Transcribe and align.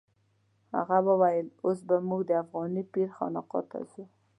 هغه 0.75 0.97
وویل 1.09 1.47
اوس 1.65 1.79
به 1.87 1.95
موږ 2.07 2.21
د 2.27 2.31
افغاني 2.43 2.83
پیر 2.93 3.09
خانقا 3.17 3.59
ته 3.71 3.79
ځو. 3.91 4.03